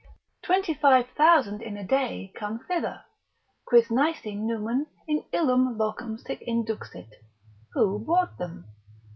twenty 0.41 0.73
five 0.73 1.07
thousand 1.09 1.61
in 1.61 1.77
a 1.77 1.85
day 1.85 2.33
come 2.35 2.57
thither, 2.67 3.03
quis 3.67 3.91
nisi 3.91 4.33
numen 4.35 4.87
in 5.07 5.23
illum 5.31 5.77
locum 5.77 6.17
sic 6.17 6.41
induxit; 6.47 7.11
who 7.73 8.03
brought 8.03 8.35
them? 8.39 8.65